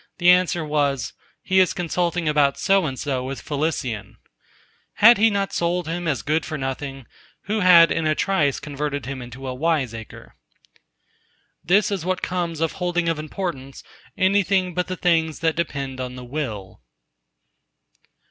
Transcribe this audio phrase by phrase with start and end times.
[0.17, 1.13] the answer was,
[1.43, 6.43] "He is consulting about so and so with Felicion."—Had he not sold him as good
[6.43, 7.05] for nothing?
[7.43, 10.33] Who had in a trice converted him into a wiseacre?
[11.63, 13.83] This is what comes of holding of importance
[14.17, 16.81] anything but the things that depend on the Will.